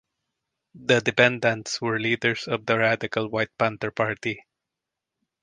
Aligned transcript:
The 0.83 0.99
defendants 1.01 1.79
were 1.79 1.99
leaders 1.99 2.47
of 2.47 2.65
the 2.65 2.79
radical 2.79 3.27
White 3.27 3.55
Panther 3.59 3.91
Party. 3.91 4.43